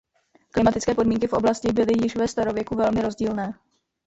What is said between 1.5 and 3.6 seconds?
byly již ve starověku velmi rozdílné.